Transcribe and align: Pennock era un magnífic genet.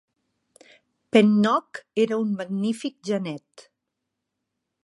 Pennock 1.17 1.83
era 2.05 2.19
un 2.23 2.33
magnífic 2.41 2.99
genet. 3.11 3.69